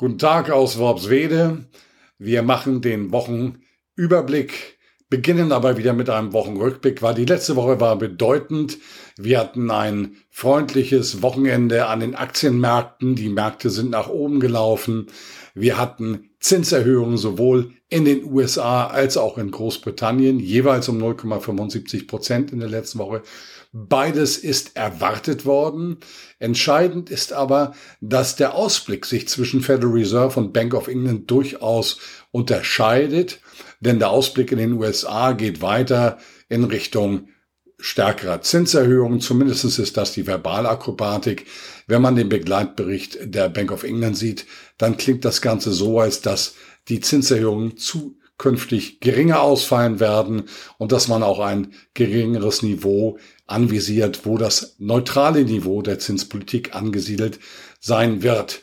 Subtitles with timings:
[0.00, 1.66] Guten Tag aus Worpswede.
[2.16, 4.78] Wir machen den Wochenüberblick,
[5.10, 8.78] beginnen aber wieder mit einem Wochenrückblick, weil die letzte Woche war bedeutend.
[9.18, 13.14] Wir hatten ein freundliches Wochenende an den Aktienmärkten.
[13.14, 15.08] Die Märkte sind nach oben gelaufen.
[15.52, 22.50] Wir hatten Zinserhöhungen sowohl in den USA als auch in Großbritannien, jeweils um 0,75 Prozent
[22.50, 23.22] in der letzten Woche.
[23.72, 25.98] Beides ist erwartet worden.
[26.38, 31.98] Entscheidend ist aber, dass der Ausblick sich zwischen Federal Reserve und Bank of England durchaus
[32.32, 33.40] unterscheidet,
[33.80, 36.18] denn der Ausblick in den USA geht weiter
[36.48, 37.28] in Richtung
[37.80, 39.20] stärkerer Zinserhöhungen.
[39.20, 41.46] Zumindest ist das die Verbalakrobatik.
[41.86, 44.46] Wenn man den Begleitbericht der Bank of England sieht,
[44.78, 46.54] dann klingt das Ganze so, als dass
[46.88, 50.44] die Zinserhöhungen zukünftig geringer ausfallen werden
[50.78, 57.40] und dass man auch ein geringeres Niveau anvisiert, wo das neutrale Niveau der Zinspolitik angesiedelt
[57.80, 58.62] sein wird.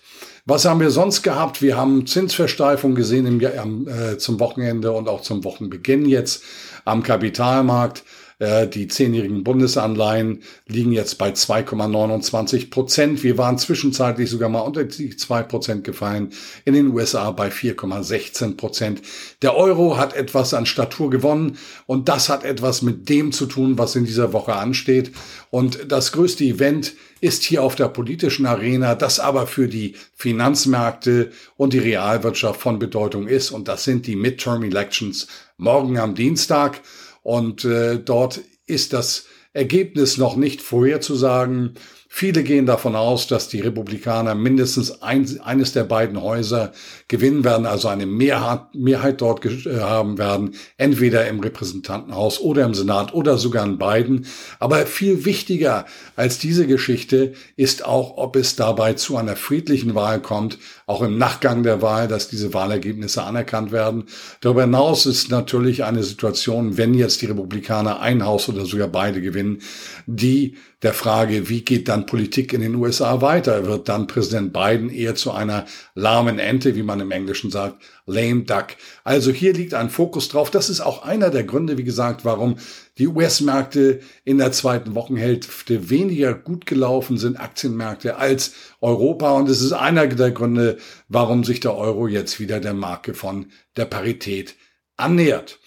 [0.50, 1.62] Was haben wir sonst gehabt?
[1.62, 6.42] Wir haben Zinsversteifung gesehen im, äh, zum Wochenende und auch zum Wochenbeginn jetzt
[6.86, 8.04] am Kapitalmarkt.
[8.40, 13.24] Äh, die zehnjährigen Bundesanleihen liegen jetzt bei 2,29 Prozent.
[13.24, 16.30] Wir waren zwischenzeitlich sogar mal unter die 2 Prozent gefallen.
[16.64, 19.02] In den USA bei 4,16 Prozent.
[19.42, 21.58] Der Euro hat etwas an Statur gewonnen
[21.88, 25.12] und das hat etwas mit dem zu tun, was in dieser Woche ansteht.
[25.50, 31.32] Und das größte Event ist hier auf der politischen Arena, das aber für die Finanzmärkte
[31.56, 33.50] und die Realwirtschaft von Bedeutung ist.
[33.50, 35.26] Und das sind die Midterm Elections
[35.58, 36.82] morgen am Dienstag.
[37.28, 41.74] Und äh, dort ist das Ergebnis noch nicht vorherzusagen.
[42.20, 46.72] Viele gehen davon aus, dass die Republikaner mindestens ein, eines der beiden Häuser
[47.08, 52.74] gewinnen werden, also eine Mehrheit, Mehrheit dort äh, haben werden, entweder im Repräsentantenhaus oder im
[52.74, 54.26] Senat oder sogar in beiden.
[54.58, 60.20] Aber viel wichtiger als diese Geschichte ist auch, ob es dabei zu einer friedlichen Wahl
[60.20, 60.58] kommt,
[60.88, 64.06] auch im Nachgang der Wahl, dass diese Wahlergebnisse anerkannt werden.
[64.42, 69.22] Darüber hinaus ist natürlich eine Situation, wenn jetzt die Republikaner ein Haus oder sogar beide
[69.22, 69.62] gewinnen,
[70.08, 73.68] die der Frage, wie geht dann Politik in den USA weiter?
[73.68, 78.46] Wird dann Präsident Biden eher zu einer lahmen Ente, wie man im Englischen sagt, lame
[78.46, 78.70] duck?
[79.04, 80.50] Also hier liegt ein Fokus drauf.
[80.50, 82.56] Das ist auch einer der Gründe, wie gesagt, warum
[82.98, 89.32] die US-Märkte in der zweiten Wochenhälfte weniger gut gelaufen sind, Aktienmärkte, als Europa.
[89.34, 93.52] Und es ist einer der Gründe, warum sich der Euro jetzt wieder der Marke von
[93.76, 94.56] der Parität
[94.96, 95.60] annähert.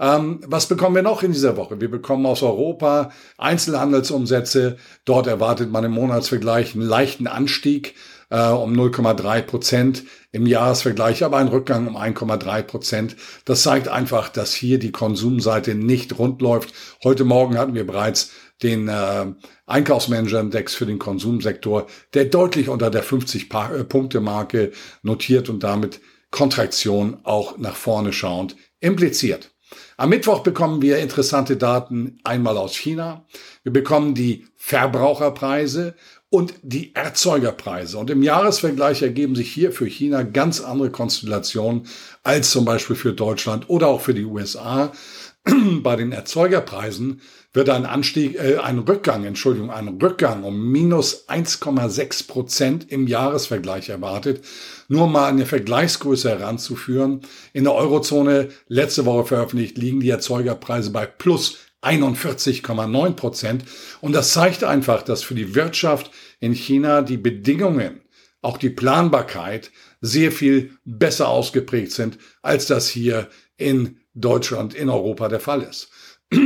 [0.00, 1.80] Ähm, was bekommen wir noch in dieser Woche?
[1.80, 4.76] Wir bekommen aus Europa Einzelhandelsumsätze.
[5.04, 7.94] Dort erwartet man im Monatsvergleich einen leichten Anstieg
[8.30, 13.16] äh, um 0,3 Prozent im Jahresvergleich, aber ein Rückgang um 1,3 Prozent.
[13.44, 16.72] Das zeigt einfach, dass hier die Konsumseite nicht rund läuft.
[17.02, 18.30] Heute Morgen hatten wir bereits
[18.62, 19.26] den äh,
[19.66, 24.72] Einkaufsmanager-Index für den Konsumsektor, der deutlich unter der 50-Punkte-Marke äh,
[25.02, 29.50] notiert und damit Kontraktion auch nach vorne schauend impliziert.
[29.96, 33.24] Am Mittwoch bekommen wir interessante Daten einmal aus China.
[33.62, 35.94] Wir bekommen die Verbraucherpreise
[36.30, 37.98] und die Erzeugerpreise.
[37.98, 41.86] Und im Jahresvergleich ergeben sich hier für China ganz andere Konstellationen
[42.22, 44.92] als zum Beispiel für Deutschland oder auch für die USA.
[45.82, 47.20] Bei den Erzeugerpreisen
[47.52, 53.88] wird ein Anstieg, äh, ein Rückgang, Entschuldigung, ein Rückgang um minus 1,6 Prozent im Jahresvergleich
[53.88, 54.44] erwartet.
[54.88, 57.22] Nur mal eine Vergleichsgröße heranzuführen.
[57.52, 63.64] In der Eurozone letzte Woche veröffentlicht liegen die Erzeugerpreise bei plus 41,9 Prozent.
[64.00, 66.10] Und das zeigt einfach, dass für die Wirtschaft
[66.40, 68.00] in China die Bedingungen,
[68.40, 75.28] auch die Planbarkeit sehr viel besser ausgeprägt sind, als das hier in Deutschland, in Europa
[75.28, 75.90] der Fall ist.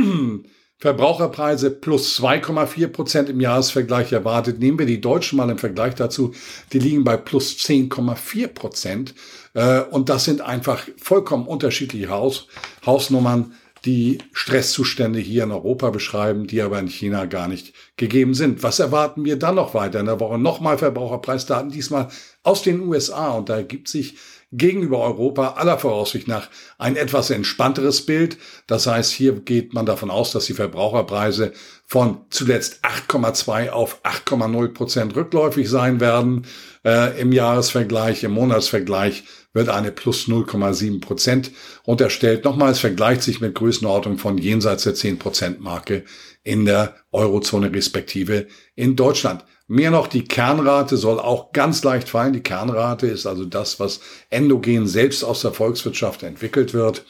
[0.83, 4.59] Verbraucherpreise plus 2,4 Prozent im Jahresvergleich erwartet.
[4.59, 6.33] Nehmen wir die Deutschen mal im Vergleich dazu.
[6.73, 9.15] Die liegen bei plus 10,4 Prozent.
[9.53, 12.47] Äh, und das sind einfach vollkommen unterschiedliche Haus,
[12.85, 13.53] Hausnummern,
[13.85, 18.63] die Stresszustände hier in Europa beschreiben, die aber in China gar nicht gegeben sind.
[18.63, 20.37] Was erwarten wir dann noch weiter in der Woche?
[20.37, 22.09] Nochmal Verbraucherpreisdaten, diesmal
[22.43, 23.31] aus den USA.
[23.31, 24.17] Und da ergibt sich
[24.55, 28.37] gegenüber Europa aller Voraussicht nach ein etwas entspannteres Bild.
[28.67, 31.53] Das heißt, hier geht man davon aus, dass die Verbraucherpreise
[31.85, 36.45] von zuletzt 8,2 auf 8,0 Prozent rückläufig sein werden
[36.85, 39.23] äh, im Jahresvergleich, im Monatsvergleich
[39.53, 41.51] wird eine plus 0,7 Prozent
[41.83, 42.45] unterstellt.
[42.45, 46.03] Nochmals vergleicht sich mit Größenordnung von jenseits der 10 Prozent Marke
[46.43, 49.45] in der Eurozone respektive in Deutschland.
[49.73, 52.31] Mehr noch, die Kernrate soll auch ganz leicht fallen.
[52.31, 57.03] Die Kernrate ist also das, was endogen selbst aus der Volkswirtschaft entwickelt wird.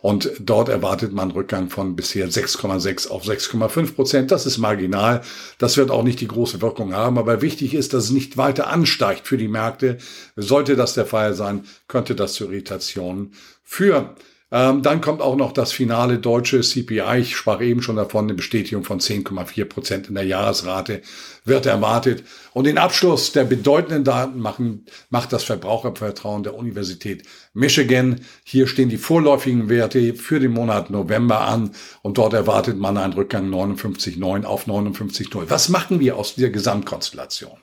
[0.00, 4.30] Und dort erwartet man Rückgang von bisher 6,6 auf 6,5 Prozent.
[4.30, 5.22] Das ist marginal.
[5.58, 7.18] Das wird auch nicht die große Wirkung haben.
[7.18, 9.98] Aber wichtig ist, dass es nicht weiter ansteigt für die Märkte.
[10.36, 13.32] Sollte das der Fall sein, könnte das zu Irritationen
[13.64, 14.10] führen.
[14.54, 17.18] Ähm, dann kommt auch noch das finale deutsche CPI.
[17.18, 21.02] Ich sprach eben schon davon, eine Bestätigung von 10,4 Prozent in der Jahresrate
[21.44, 22.22] wird erwartet.
[22.52, 28.20] Und den Abschluss der bedeutenden Daten machen, macht das Verbrauchervertrauen der Universität Michigan.
[28.44, 31.72] Hier stehen die vorläufigen Werte für den Monat November an
[32.02, 35.50] und dort erwartet man einen Rückgang 59,9 auf 59,0.
[35.50, 37.58] Was machen wir aus dieser Gesamtkonstellation?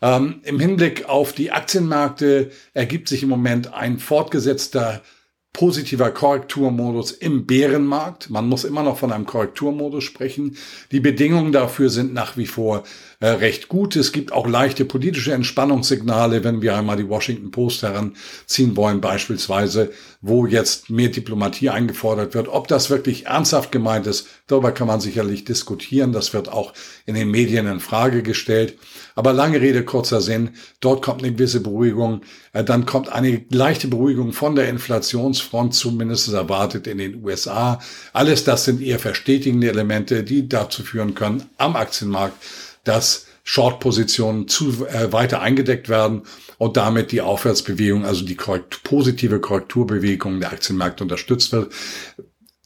[0.00, 5.02] Ähm, Im Hinblick auf die Aktienmärkte ergibt sich im Moment ein fortgesetzter
[5.52, 8.30] positiver Korrekturmodus im Bärenmarkt.
[8.30, 10.56] Man muss immer noch von einem Korrekturmodus sprechen.
[10.92, 12.84] Die Bedingungen dafür sind nach wie vor
[13.20, 13.96] äh, recht gut.
[13.96, 19.92] Es gibt auch leichte politische Entspannungssignale, wenn wir einmal die Washington Post heranziehen wollen, beispielsweise,
[20.22, 22.48] wo jetzt mehr Diplomatie eingefordert wird.
[22.48, 26.12] Ob das wirklich ernsthaft gemeint ist, darüber kann man sicherlich diskutieren.
[26.12, 26.72] Das wird auch
[27.04, 28.78] in den Medien in Frage gestellt.
[29.14, 30.50] Aber lange Rede, kurzer Sinn.
[30.80, 32.22] Dort kommt eine gewisse Beruhigung.
[32.54, 37.80] Äh, dann kommt eine leichte Beruhigung von der Inflationsfront, zumindest erwartet in den USA.
[38.14, 42.34] Alles das sind eher verstetigende Elemente, die dazu führen können am Aktienmarkt,
[42.84, 46.22] dass Short-Positionen zu äh, weiter eingedeckt werden
[46.58, 51.72] und damit die Aufwärtsbewegung, also die korrekt, positive Korrekturbewegung der Aktienmärkte unterstützt wird.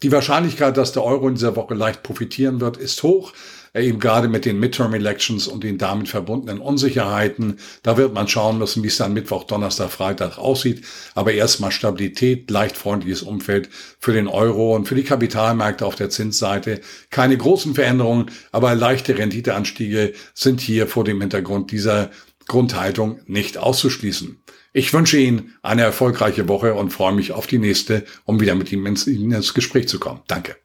[0.03, 3.33] Die Wahrscheinlichkeit, dass der Euro in dieser Woche leicht profitieren wird, ist hoch
[3.75, 7.59] eben gerade mit den Midterm Elections und den damit verbundenen Unsicherheiten.
[7.83, 10.85] Da wird man schauen müssen, wie es dann Mittwoch, Donnerstag, Freitag aussieht.
[11.15, 13.69] Aber erstmal Stabilität, leicht freundliches Umfeld
[13.99, 16.81] für den Euro und für die Kapitalmärkte auf der Zinsseite.
[17.11, 22.11] Keine großen Veränderungen, aber leichte Renditeanstiege sind hier vor dem Hintergrund dieser
[22.47, 24.39] Grundhaltung nicht auszuschließen.
[24.73, 28.73] Ich wünsche Ihnen eine erfolgreiche Woche und freue mich auf die nächste, um wieder mit
[28.73, 30.23] Ihnen ins, Gespräch zu kommen.
[30.27, 30.64] Danke.